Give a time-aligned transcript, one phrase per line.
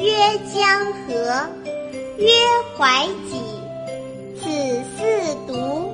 [0.00, 0.16] 曰
[0.54, 1.46] 江河，
[2.16, 2.26] 曰
[2.74, 3.38] 淮济，
[4.40, 4.48] 此
[4.96, 5.90] 四渎，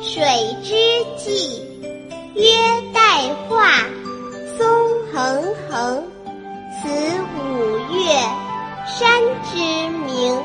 [0.00, 0.24] 水
[0.62, 0.72] 之
[1.18, 1.60] 纪。
[2.34, 2.42] 曰
[2.94, 3.68] 代画，
[4.56, 4.66] 松
[5.12, 6.08] 横横，
[6.80, 6.88] 此
[7.36, 8.14] 五岳，
[8.86, 9.58] 山之
[9.98, 10.42] 名。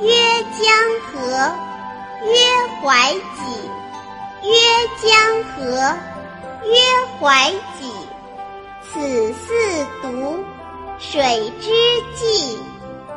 [0.00, 0.12] 曰
[0.60, 0.68] 江
[1.06, 1.16] 河，
[2.26, 2.36] 曰
[2.82, 4.52] 淮济，曰
[5.00, 5.08] 江
[5.44, 5.96] 河，
[6.64, 6.76] 曰
[7.18, 7.92] 怀己，
[8.82, 9.54] 此四
[10.02, 10.36] 渎，
[10.98, 11.70] 水之
[12.14, 12.58] 纪。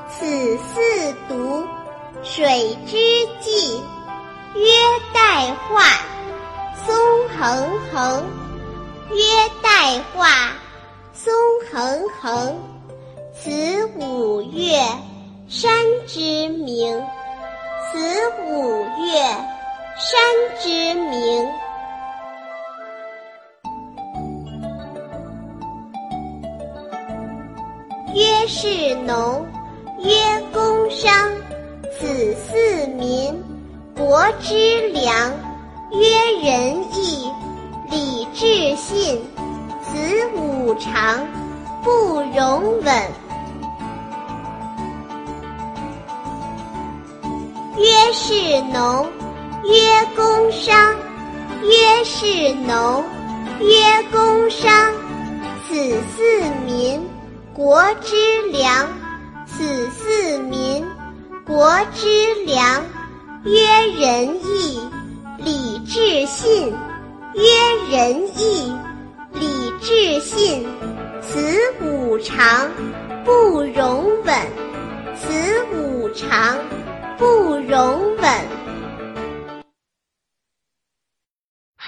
[0.09, 1.65] 此四渎，
[2.23, 2.97] 水之
[3.39, 3.81] 纪。
[4.53, 4.63] 曰
[5.13, 5.81] 代画，
[6.85, 6.95] 松
[7.29, 8.23] 横横，
[9.09, 9.23] 曰
[9.63, 10.27] 代画，
[11.13, 11.33] 松
[11.71, 12.59] 横横，
[13.33, 14.77] 此五岳，
[15.47, 15.73] 山
[16.05, 17.01] 之名。
[17.91, 17.97] 此
[18.45, 19.21] 五岳，
[19.97, 20.21] 山
[20.61, 21.49] 之名。
[28.13, 29.47] 曰士农，
[29.99, 30.11] 曰
[30.51, 31.31] 工商，
[31.97, 33.41] 此四民，
[33.95, 35.31] 国之良。
[35.91, 35.99] 曰
[36.41, 37.31] 仁义，
[37.89, 39.21] 礼智信，
[39.83, 41.25] 此五常，
[41.83, 42.93] 不容紊。
[47.77, 48.33] 曰士
[48.73, 49.07] 农，
[49.63, 50.95] 曰工商，
[51.63, 53.03] 曰士农，
[53.59, 54.93] 曰工商，
[55.67, 55.75] 此
[56.15, 57.01] 四民，
[57.53, 58.15] 国之
[58.51, 58.87] 良。
[59.45, 60.85] 此四民，
[61.45, 62.83] 国之良。
[63.43, 64.79] 曰仁义，
[65.37, 66.73] 礼智信，
[67.33, 68.71] 曰仁义，
[69.33, 70.65] 礼智信，
[71.21, 72.69] 此五常，
[73.25, 74.35] 不容紊。
[75.19, 76.57] 此五常，
[77.17, 78.60] 不容紊。